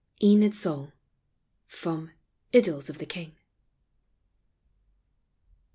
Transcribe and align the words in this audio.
ENID'S 0.19 0.59
SONG. 0.61 0.91
FROM" 1.67 2.09
IDYLS 2.55 2.89
OF 2.89 2.97
THE 2.97 3.05
KING." 3.05 3.35